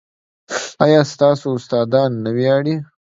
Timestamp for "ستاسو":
1.13-1.47